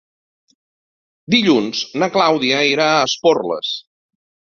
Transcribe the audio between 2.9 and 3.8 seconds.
a Esporles.